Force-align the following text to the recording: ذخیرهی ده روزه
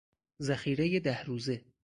ذخیرهی 0.41 0.99
ده 0.99 1.23
روزه 1.23 1.61